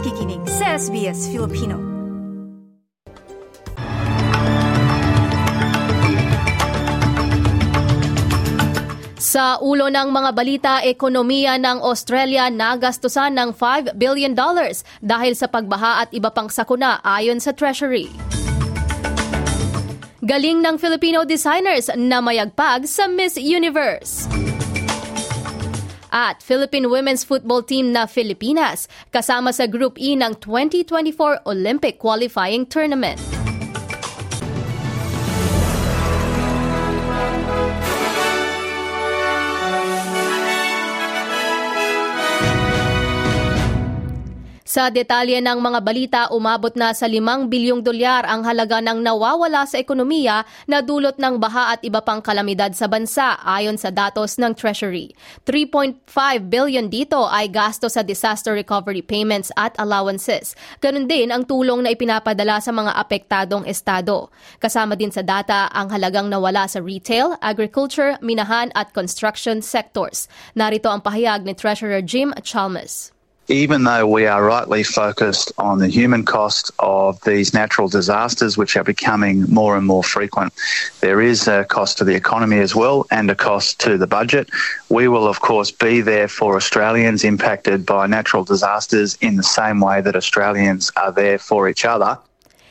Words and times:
nakikinig 0.00 0.40
sa 0.48 0.80
SBS 0.80 1.28
Filipino. 1.28 1.76
Sa 9.20 9.60
ulo 9.60 9.92
ng 9.92 10.08
mga 10.08 10.30
balita, 10.32 10.74
ekonomiya 10.80 11.60
ng 11.60 11.84
Australia 11.84 12.48
nagastusan 12.48 13.36
ng 13.36 13.52
$5 13.52 14.00
billion 14.00 14.32
dollars 14.32 14.88
dahil 15.04 15.36
sa 15.36 15.52
pagbaha 15.52 16.08
at 16.08 16.16
iba 16.16 16.32
pang 16.32 16.48
sakuna 16.48 17.04
ayon 17.04 17.36
sa 17.36 17.52
Treasury. 17.52 18.08
Galing 20.24 20.64
ng 20.64 20.80
Filipino 20.80 21.28
designers 21.28 21.92
na 21.92 22.24
mayagpag 22.24 22.88
sa 22.88 23.04
Miss 23.04 23.36
Universe. 23.36 24.39
At 26.10 26.42
Philippine 26.42 26.90
Women's 26.90 27.24
Football 27.24 27.64
Team 27.64 27.94
na 27.94 28.04
Filipinas 28.10 28.90
kasama 29.14 29.54
sa 29.54 29.70
Group 29.70 29.96
E 29.96 30.18
ng 30.18 30.36
2024 30.42 31.46
Olympic 31.46 31.96
Qualifying 32.02 32.66
Tournament. 32.66 33.39
Sa 44.70 44.86
detalye 44.86 45.42
ng 45.42 45.58
mga 45.58 45.80
balita, 45.82 46.20
umabot 46.30 46.70
na 46.78 46.94
sa 46.94 47.10
5 47.10 47.50
bilyong 47.50 47.82
dolyar 47.82 48.22
ang 48.22 48.46
halaga 48.46 48.78
ng 48.78 49.02
nawawala 49.02 49.66
sa 49.66 49.82
ekonomiya 49.82 50.46
na 50.70 50.78
dulot 50.78 51.18
ng 51.18 51.42
baha 51.42 51.74
at 51.74 51.82
iba 51.82 51.98
pang 51.98 52.22
kalamidad 52.22 52.70
sa 52.78 52.86
bansa 52.86 53.34
ayon 53.42 53.74
sa 53.74 53.90
datos 53.90 54.38
ng 54.38 54.54
Treasury. 54.54 55.10
3.5 55.42 56.06
billion 56.46 56.86
dito 56.86 57.18
ay 57.26 57.50
gasto 57.50 57.90
sa 57.90 58.06
disaster 58.06 58.54
recovery 58.54 59.02
payments 59.02 59.50
at 59.58 59.74
allowances. 59.74 60.54
Ganun 60.78 61.10
din 61.10 61.34
ang 61.34 61.50
tulong 61.50 61.82
na 61.82 61.90
ipinapadala 61.90 62.62
sa 62.62 62.70
mga 62.70 62.94
apektadong 62.94 63.66
estado. 63.66 64.30
Kasama 64.62 64.94
din 64.94 65.10
sa 65.10 65.26
data 65.26 65.66
ang 65.74 65.90
halagang 65.90 66.30
nawala 66.30 66.70
sa 66.70 66.78
retail, 66.78 67.34
agriculture, 67.42 68.22
minahan 68.22 68.70
at 68.78 68.94
construction 68.94 69.66
sectors. 69.66 70.30
Narito 70.54 70.86
ang 70.94 71.02
pahayag 71.02 71.42
ni 71.42 71.58
Treasurer 71.58 72.06
Jim 72.06 72.30
Chalmers. 72.46 73.10
Even 73.50 73.82
though 73.82 74.06
we 74.06 74.26
are 74.26 74.44
rightly 74.44 74.84
focused 74.84 75.52
on 75.58 75.80
the 75.80 75.88
human 75.88 76.24
cost 76.24 76.70
of 76.78 77.20
these 77.24 77.52
natural 77.52 77.88
disasters, 77.88 78.56
which 78.56 78.76
are 78.76 78.84
becoming 78.84 79.42
more 79.52 79.76
and 79.76 79.86
more 79.86 80.04
frequent, 80.04 80.52
there 81.00 81.20
is 81.20 81.48
a 81.48 81.64
cost 81.64 81.98
to 81.98 82.04
the 82.04 82.14
economy 82.14 82.58
as 82.60 82.76
well 82.76 83.06
and 83.10 83.28
a 83.28 83.34
cost 83.34 83.80
to 83.80 83.98
the 83.98 84.06
budget. 84.06 84.48
We 84.88 85.08
will, 85.08 85.26
of 85.26 85.40
course, 85.40 85.72
be 85.72 86.00
there 86.00 86.28
for 86.28 86.54
Australians 86.54 87.24
impacted 87.24 87.84
by 87.84 88.06
natural 88.06 88.44
disasters 88.44 89.18
in 89.20 89.34
the 89.34 89.42
same 89.42 89.80
way 89.80 90.00
that 90.00 90.14
Australians 90.14 90.92
are 90.96 91.10
there 91.10 91.38
for 91.38 91.68
each 91.68 91.84
other. 91.84 92.18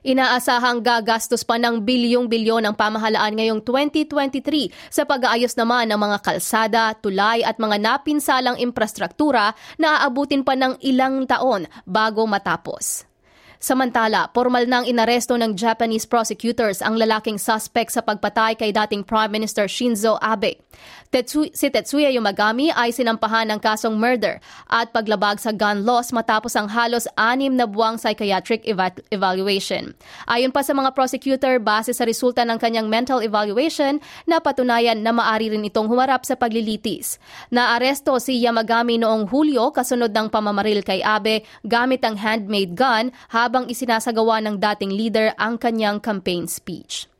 Inaasahang 0.00 0.80
gagastos 0.80 1.44
pa 1.44 1.60
ng 1.60 1.84
bilyong-bilyon 1.84 2.64
ang 2.64 2.72
pamahalaan 2.72 3.36
ngayong 3.36 3.60
2023 3.66 4.72
sa 4.88 5.04
pag-aayos 5.04 5.52
naman 5.60 5.92
ng 5.92 6.00
mga 6.00 6.18
kalsada, 6.24 6.96
tulay 6.96 7.44
at 7.44 7.60
mga 7.60 7.76
napinsalang 7.76 8.56
infrastruktura 8.56 9.52
na 9.76 10.00
aabutin 10.00 10.40
pa 10.40 10.56
ng 10.56 10.80
ilang 10.80 11.28
taon 11.28 11.68
bago 11.84 12.24
matapos. 12.24 13.09
Samantala, 13.60 14.32
formal 14.32 14.64
nang 14.64 14.88
inaresto 14.88 15.36
ng 15.36 15.52
Japanese 15.52 16.08
prosecutors 16.08 16.80
ang 16.80 16.96
lalaking 16.96 17.36
suspect 17.36 17.92
sa 17.92 18.00
pagpatay 18.00 18.56
kay 18.56 18.72
dating 18.72 19.04
Prime 19.04 19.28
Minister 19.28 19.68
Shinzo 19.68 20.16
Abe. 20.24 20.56
Tetsu- 21.12 21.52
si 21.52 21.68
Tetsuya 21.68 22.08
Yamagami 22.08 22.72
ay 22.72 22.88
sinampahan 22.88 23.52
ng 23.52 23.60
kasong 23.60 24.00
murder 24.00 24.40
at 24.72 24.96
paglabag 24.96 25.36
sa 25.36 25.52
gun 25.52 25.84
laws 25.84 26.08
matapos 26.08 26.56
ang 26.56 26.72
halos 26.72 27.04
anim 27.20 27.52
na 27.52 27.68
buwang 27.68 28.00
psychiatric 28.00 28.64
eva- 28.64 28.96
evaluation. 29.12 29.92
Ayon 30.24 30.56
pa 30.56 30.64
sa 30.64 30.72
mga 30.72 30.96
prosecutor, 30.96 31.60
base 31.60 31.92
sa 31.92 32.08
resulta 32.08 32.48
ng 32.48 32.56
kanyang 32.56 32.88
mental 32.88 33.20
evaluation, 33.20 34.00
napatunayan 34.24 35.04
na 35.04 35.12
maari 35.12 35.52
rin 35.52 35.68
itong 35.68 35.84
humarap 35.84 36.24
sa 36.24 36.32
paglilitis. 36.32 37.20
Naaresto 37.52 38.16
si 38.16 38.40
Yamagami 38.40 38.96
noong 38.96 39.28
Hulyo 39.28 39.68
kasunod 39.68 40.16
ng 40.16 40.32
pamamaril 40.32 40.80
kay 40.80 41.04
Abe 41.04 41.44
gamit 41.60 42.00
ang 42.08 42.16
handmade 42.16 42.72
gun 42.72 43.12
isinasagawa 43.66 44.38
ng 44.46 44.56
dating 44.62 44.94
leader 44.94 45.34
ang 45.34 45.58
kanyang 45.58 45.98
campaign 45.98 46.46
speech. 46.46 47.10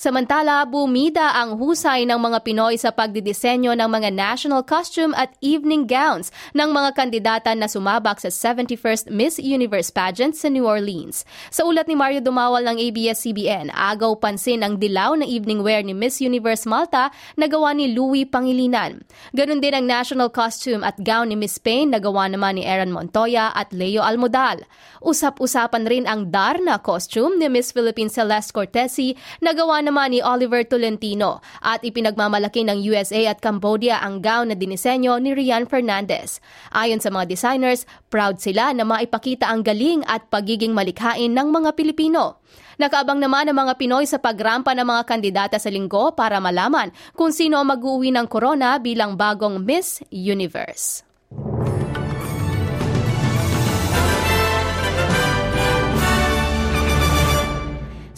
Samantala, 0.00 0.64
bumida 0.64 1.36
ang 1.36 1.60
husay 1.60 2.08
ng 2.08 2.16
mga 2.16 2.40
Pinoy 2.40 2.80
sa 2.80 2.88
pagdidisenyo 2.88 3.76
ng 3.76 3.84
mga 3.84 4.08
national 4.08 4.64
costume 4.64 5.12
at 5.12 5.36
evening 5.44 5.84
gowns 5.84 6.32
ng 6.56 6.72
mga 6.72 6.96
kandidata 6.96 7.52
na 7.52 7.68
sumabak 7.68 8.16
sa 8.16 8.32
71st 8.32 9.12
Miss 9.12 9.36
Universe 9.36 9.92
pageant 9.92 10.32
sa 10.32 10.48
New 10.48 10.64
Orleans. 10.64 11.28
Sa 11.52 11.68
ulat 11.68 11.84
ni 11.84 12.00
Mario 12.00 12.24
Dumawal 12.24 12.64
ng 12.64 12.80
ABS-CBN, 12.80 13.76
agaw 13.76 14.16
pansin 14.16 14.64
ang 14.64 14.80
dilaw 14.80 15.20
na 15.20 15.28
evening 15.28 15.60
wear 15.60 15.84
ni 15.84 15.92
Miss 15.92 16.16
Universe 16.24 16.64
Malta 16.64 17.12
na 17.36 17.44
gawa 17.44 17.76
ni 17.76 17.92
Louis 17.92 18.24
Pangilinan. 18.24 19.04
Ganon 19.36 19.60
din 19.60 19.76
ang 19.76 19.84
national 19.84 20.32
costume 20.32 20.80
at 20.80 20.96
gown 21.04 21.28
ni 21.28 21.36
Miss 21.36 21.60
Spain 21.60 21.92
na 21.92 22.00
gawa 22.00 22.24
naman 22.24 22.56
ni 22.56 22.64
Aaron 22.64 22.96
Montoya 22.96 23.52
at 23.52 23.68
Leo 23.76 24.00
Almodal. 24.00 24.64
Usap-usapan 25.04 25.84
rin 25.84 26.08
ang 26.08 26.32
Darna 26.32 26.80
costume 26.80 27.36
ni 27.36 27.52
Miss 27.52 27.76
Philippines 27.76 28.16
Celeste 28.16 28.56
Cortesi 28.56 29.12
na 29.44 29.52
gawa 29.52 29.89
naman 29.90 30.14
ni 30.14 30.22
Oliver 30.22 30.62
Tolentino 30.62 31.42
at 31.58 31.82
ipinagmamalaki 31.82 32.62
ng 32.62 32.78
USA 32.86 33.34
at 33.34 33.42
Cambodia 33.42 33.98
ang 33.98 34.22
gown 34.22 34.54
na 34.54 34.56
dinisenyo 34.56 35.18
ni 35.18 35.34
Rian 35.34 35.66
Fernandez. 35.66 36.38
Ayon 36.70 37.02
sa 37.02 37.10
mga 37.10 37.26
designers, 37.26 37.84
proud 38.06 38.38
sila 38.38 38.70
na 38.70 38.86
maipakita 38.86 39.50
ang 39.50 39.66
galing 39.66 40.06
at 40.06 40.30
pagiging 40.30 40.70
malikhain 40.70 41.34
ng 41.34 41.50
mga 41.50 41.74
Pilipino. 41.74 42.38
Nakaabang 42.80 43.20
naman 43.20 43.50
ang 43.50 43.58
mga 43.60 43.76
Pinoy 43.76 44.08
sa 44.08 44.16
pagrampa 44.16 44.72
ng 44.72 44.86
mga 44.86 45.02
kandidata 45.04 45.58
sa 45.60 45.68
linggo 45.68 46.16
para 46.16 46.40
malaman 46.40 46.94
kung 47.12 47.34
sino 47.34 47.60
ang 47.60 47.68
mag-uwi 47.68 48.08
ng 48.14 48.24
corona 48.30 48.80
bilang 48.80 49.18
bagong 49.18 49.60
Miss 49.60 50.00
Universe. 50.08 51.09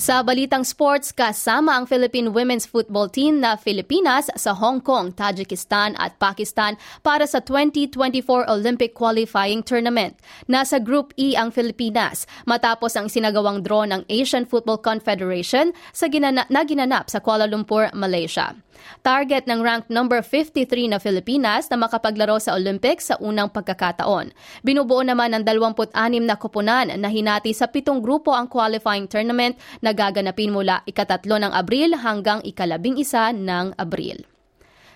Sa 0.03 0.19
balitang 0.27 0.67
sports, 0.67 1.15
kasama 1.15 1.79
ang 1.79 1.87
Philippine 1.87 2.35
Women's 2.35 2.67
Football 2.67 3.15
Team 3.15 3.39
na 3.39 3.55
Filipinas 3.55 4.27
sa 4.35 4.51
Hong 4.51 4.83
Kong, 4.83 5.15
Tajikistan 5.15 5.95
at 5.95 6.19
Pakistan 6.19 6.75
para 7.07 7.23
sa 7.23 7.39
2024 7.39 8.51
Olympic 8.51 8.99
Qualifying 8.99 9.63
Tournament. 9.63 10.19
Nasa 10.51 10.83
Group 10.83 11.15
E 11.15 11.39
ang 11.39 11.55
Filipinas 11.55 12.27
matapos 12.51 12.99
ang 12.99 13.07
sinagawang 13.07 13.63
draw 13.63 13.87
ng 13.87 14.03
Asian 14.11 14.43
Football 14.43 14.83
Confederation 14.83 15.71
sa 15.95 16.11
ginana- 16.11 16.51
na 16.51 16.67
ginanap 16.67 17.07
sa 17.07 17.23
Kuala 17.23 17.47
Lumpur, 17.47 17.87
Malaysia. 17.95 18.59
Target 19.03 19.47
ng 19.47 19.61
ranked 19.63 19.91
number 19.91 20.23
53 20.23 20.91
na 20.91 20.99
Filipinas 20.99 21.67
na 21.71 21.79
makapaglaro 21.79 22.39
sa 22.39 22.55
Olympics 22.59 23.11
sa 23.11 23.17
unang 23.19 23.51
pagkakataon. 23.51 24.35
Binubuo 24.63 25.03
naman 25.03 25.35
ng 25.35 25.43
26 25.47 25.95
na 26.23 26.37
kupunan 26.39 26.87
na 26.91 27.09
hinati 27.11 27.51
sa 27.55 27.71
pitong 27.71 28.03
grupo 28.03 28.35
ang 28.35 28.47
qualifying 28.47 29.07
tournament 29.07 29.59
na 29.83 29.92
gaganapin 29.93 30.51
mula 30.51 30.81
ikatatlo 30.89 31.39
ng 31.39 31.53
Abril 31.53 31.95
hanggang 32.01 32.41
ikalabing 32.43 32.99
isa 32.99 33.31
ng 33.31 33.77
Abril. 33.77 34.32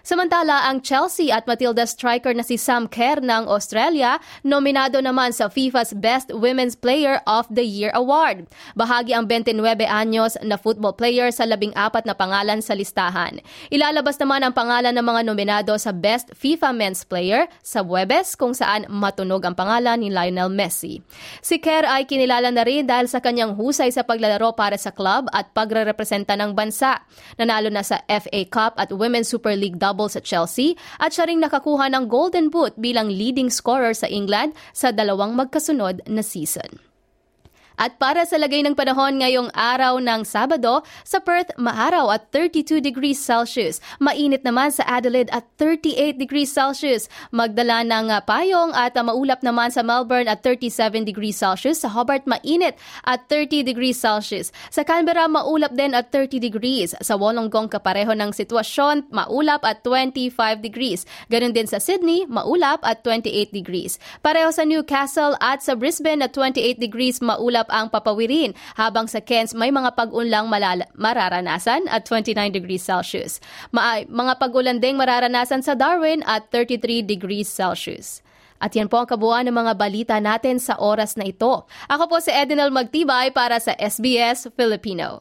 Samantala, 0.06 0.71
ang 0.71 0.87
Chelsea 0.87 1.34
at 1.34 1.50
Matilda 1.50 1.83
striker 1.83 2.31
na 2.31 2.47
si 2.47 2.55
Sam 2.55 2.87
Kerr 2.87 3.19
ng 3.19 3.50
Australia, 3.50 4.22
nominado 4.47 5.03
naman 5.03 5.34
sa 5.34 5.50
FIFA's 5.50 5.99
Best 5.99 6.31
Women's 6.31 6.78
Player 6.78 7.19
of 7.27 7.50
the 7.50 7.67
Year 7.67 7.91
Award. 7.91 8.47
Bahagi 8.78 9.19
ang 9.19 9.27
29 9.27 9.59
anyos 9.83 10.39
na 10.47 10.62
football 10.62 10.94
player 10.94 11.34
sa 11.34 11.43
labing 11.43 11.75
apat 11.75 12.06
na 12.06 12.15
pangalan 12.15 12.62
sa 12.62 12.78
listahan. 12.78 13.43
Ilalabas 13.75 14.15
naman 14.22 14.47
ang 14.47 14.55
pangalan 14.55 14.94
ng 14.94 15.03
mga 15.03 15.21
nominado 15.27 15.75
sa 15.75 15.91
Best 15.91 16.31
FIFA 16.38 16.71
Men's 16.71 17.03
Player 17.03 17.50
sa 17.67 17.82
Webes 17.82 18.38
kung 18.38 18.55
saan 18.55 18.87
matunog 18.87 19.43
ang 19.43 19.58
pangalan 19.58 19.99
ni 19.99 20.14
Lionel 20.14 20.55
Messi. 20.55 21.03
Si 21.43 21.58
Kerr 21.58 21.82
ay 21.82 22.06
kinilala 22.06 22.55
na 22.55 22.62
rin 22.62 22.87
dahil 22.87 23.11
sa 23.11 23.19
kanyang 23.19 23.58
husay 23.58 23.91
sa 23.91 24.06
paglalaro 24.06 24.55
para 24.55 24.79
sa 24.79 24.94
club 24.94 25.26
at 25.35 25.50
pagre-representa 25.50 26.38
ng 26.38 26.55
bansa. 26.55 27.03
Nanalo 27.43 27.75
na 27.75 27.82
sa 27.82 28.06
FA 28.06 28.41
Cup 28.47 28.79
at 28.79 28.94
Women's 28.94 29.35
Super 29.35 29.58
League 29.58 29.82
double 29.96 30.12
sa 30.12 30.20
Chelsea 30.20 30.76
at 31.00 31.16
siya 31.16 31.25
ring 31.25 31.40
nakakuha 31.40 31.88
ng 31.88 32.04
Golden 32.12 32.52
Boot 32.52 32.76
bilang 32.76 33.08
leading 33.08 33.48
scorer 33.48 33.96
sa 33.96 34.04
England 34.12 34.52
sa 34.76 34.93
dalawang 34.93 35.32
magkasunod 35.32 36.04
na 36.04 36.20
season. 36.20 36.76
At 37.76 38.00
para 38.00 38.25
sa 38.25 38.40
lagay 38.40 38.64
ng 38.64 38.73
panahon 38.73 39.20
ngayong 39.20 39.52
araw 39.52 40.00
ng 40.00 40.25
Sabado, 40.25 40.81
sa 41.05 41.20
Perth 41.20 41.52
maaraw 41.61 42.08
at 42.08 42.32
32 42.32 42.81
degrees 42.81 43.20
Celsius. 43.20 43.84
Mainit 44.00 44.40
naman 44.49 44.73
sa 44.73 44.81
Adelaide 44.88 45.28
at 45.28 45.44
38 45.61 46.17
degrees 46.17 46.49
Celsius. 46.49 47.12
Magdala 47.37 47.84
ng 47.84 48.08
uh, 48.08 48.25
payong 48.25 48.73
at 48.73 48.96
uh, 48.96 49.05
maulap 49.05 49.44
naman 49.44 49.69
sa 49.69 49.84
Melbourne 49.84 50.25
at 50.25 50.40
37 50.40 51.05
degrees 51.05 51.37
Celsius. 51.37 51.84
Sa 51.84 51.93
Hobart 51.93 52.25
mainit 52.25 52.81
at 53.05 53.28
30 53.28 53.61
degrees 53.69 54.00
Celsius. 54.00 54.49
Sa 54.72 54.81
Canberra 54.81 55.29
maulap 55.29 55.76
din 55.76 55.93
at 55.93 56.08
30 56.08 56.40
degrees. 56.40 56.96
Sa 57.05 57.20
Wollongong 57.20 57.69
kapareho 57.69 58.17
ng 58.17 58.32
sitwasyon, 58.32 59.12
maulap 59.12 59.61
at 59.69 59.84
25 59.84 60.64
degrees. 60.64 61.05
Ganon 61.29 61.52
din 61.52 61.69
sa 61.69 61.76
Sydney, 61.76 62.25
maulap 62.25 62.81
at 62.88 63.05
28 63.05 63.52
degrees. 63.52 64.00
Pareho 64.25 64.49
sa 64.49 64.64
Newcastle 64.64 65.37
at 65.44 65.61
sa 65.61 65.76
Brisbane 65.76 66.25
at 66.25 66.32
28 66.32 66.81
degrees 66.81 67.20
maulap 67.20 67.66
ulap 67.67 67.75
ang 67.75 67.91
papawirin, 67.91 68.55
habang 68.79 69.11
sa 69.11 69.19
Cairns 69.19 69.51
may 69.55 69.75
mga 69.75 69.99
pag-unlang 69.99 70.47
malala- 70.47 70.87
mararanasan 70.95 71.91
at 71.91 72.07
29 72.07 72.55
degrees 72.55 72.87
Celsius. 72.87 73.43
Ma- 73.75 74.07
mga 74.07 74.39
pag-ulan 74.39 74.79
ding 74.79 74.95
mararanasan 74.95 75.67
sa 75.67 75.75
Darwin 75.75 76.23
at 76.31 76.47
33 76.55 77.03
degrees 77.03 77.51
Celsius. 77.51 78.23
At 78.57 78.73
yan 78.73 78.89
po 78.89 79.05
ang 79.05 79.11
kabuuan 79.11 79.45
ng 79.45 79.53
mga 79.53 79.73
balita 79.77 80.17
natin 80.17 80.57
sa 80.57 80.81
oras 80.81 81.19
na 81.21 81.29
ito. 81.29 81.69
Ako 81.93 82.09
po 82.09 82.17
si 82.25 82.33
Edinal 82.33 82.73
Magtibay 82.73 83.29
para 83.35 83.61
sa 83.61 83.77
SBS 83.77 84.49
Filipino. 84.57 85.21